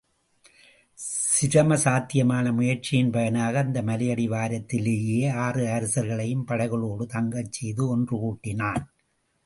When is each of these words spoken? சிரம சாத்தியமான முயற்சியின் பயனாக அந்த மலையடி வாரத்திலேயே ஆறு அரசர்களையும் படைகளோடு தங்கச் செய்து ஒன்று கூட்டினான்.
சிரம 1.33 1.75
சாத்தியமான 1.75 2.51
முயற்சியின் 2.51 3.11
பயனாக 3.11 3.59
அந்த 3.59 3.81
மலையடி 3.81 4.25
வாரத்திலேயே 4.27 5.21
ஆறு 5.45 5.65
அரசர்களையும் 5.67 6.47
படைகளோடு 6.47 7.05
தங்கச் 7.15 7.51
செய்து 7.51 7.87
ஒன்று 7.87 8.17
கூட்டினான். 8.17 8.83